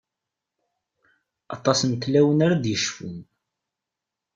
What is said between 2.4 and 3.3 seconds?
ara d-yecfun.